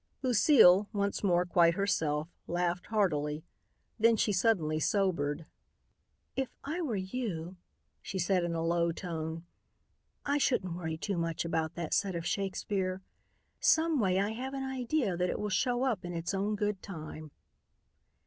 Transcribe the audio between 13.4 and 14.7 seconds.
Someway I have an